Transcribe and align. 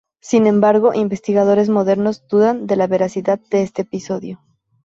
Sin 0.19 0.47
embargo, 0.47 0.95
investigadores 0.95 1.69
modernos 1.69 2.27
dudan 2.27 2.65
de 2.65 2.75
la 2.75 2.87
veracidad 2.87 3.39
de 3.51 3.61
este 3.61 3.83
episodio. 3.83 4.41